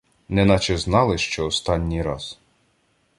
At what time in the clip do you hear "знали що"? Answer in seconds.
0.77-1.45